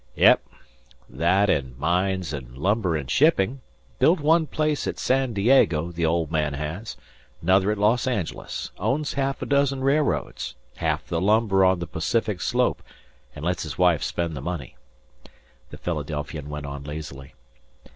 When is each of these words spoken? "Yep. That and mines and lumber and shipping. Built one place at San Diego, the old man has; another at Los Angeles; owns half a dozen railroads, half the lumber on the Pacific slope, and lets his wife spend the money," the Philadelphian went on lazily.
"Yep. 0.15 0.43
That 1.11 1.47
and 1.47 1.77
mines 1.77 2.33
and 2.33 2.57
lumber 2.57 2.95
and 2.97 3.07
shipping. 3.07 3.61
Built 3.99 4.19
one 4.19 4.47
place 4.47 4.87
at 4.87 4.97
San 4.97 5.33
Diego, 5.33 5.91
the 5.91 6.07
old 6.07 6.31
man 6.31 6.55
has; 6.55 6.97
another 7.39 7.69
at 7.71 7.77
Los 7.77 8.07
Angeles; 8.07 8.71
owns 8.79 9.13
half 9.13 9.43
a 9.43 9.45
dozen 9.45 9.81
railroads, 9.83 10.55
half 10.77 11.05
the 11.05 11.21
lumber 11.21 11.63
on 11.63 11.77
the 11.77 11.85
Pacific 11.85 12.41
slope, 12.41 12.81
and 13.35 13.45
lets 13.45 13.61
his 13.61 13.77
wife 13.77 14.01
spend 14.01 14.35
the 14.35 14.41
money," 14.41 14.75
the 15.69 15.77
Philadelphian 15.77 16.49
went 16.49 16.65
on 16.65 16.83
lazily. 16.83 17.35